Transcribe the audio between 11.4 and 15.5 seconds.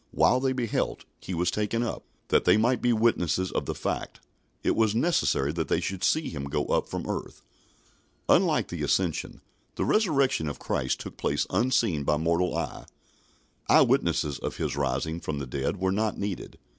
unseen by mortal eye. Eye witnesses of His rising from the